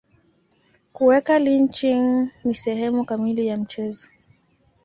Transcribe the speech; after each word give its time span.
Kuweka 0.93 1.39
lynching 1.39 2.29
ni 2.43 2.55
sehemu 2.55 3.05
kamili 3.05 3.47
ya 3.47 3.57
mchezo. 3.57 4.07